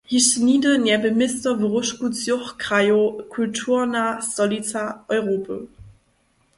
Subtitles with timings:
[0.09, 3.03] Hišće nihdy njebě město w róžku třoch krajow
[3.33, 4.81] kulturna stolica
[5.17, 5.57] Europy.